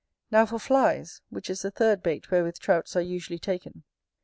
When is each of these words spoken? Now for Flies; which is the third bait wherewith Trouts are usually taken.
Now 0.31 0.47
for 0.47 0.57
Flies; 0.57 1.21
which 1.29 1.47
is 1.47 1.61
the 1.61 1.69
third 1.69 2.01
bait 2.01 2.31
wherewith 2.31 2.57
Trouts 2.57 2.95
are 2.95 3.01
usually 3.03 3.37
taken. 3.37 3.83